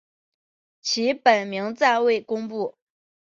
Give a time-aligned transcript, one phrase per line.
[0.81, 2.75] 其本名暂未公布。